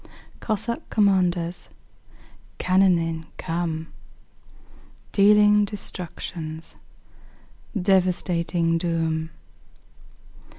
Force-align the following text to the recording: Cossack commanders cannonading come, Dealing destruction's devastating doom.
Cossack 0.39 0.89
commanders 0.89 1.69
cannonading 2.57 3.27
come, 3.37 3.93
Dealing 5.11 5.63
destruction's 5.63 6.75
devastating 7.79 8.79
doom. 8.79 9.29